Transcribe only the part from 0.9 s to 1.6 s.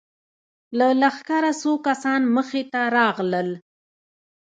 لښکره